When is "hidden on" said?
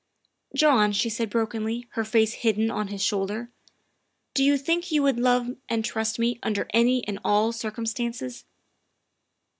2.33-2.87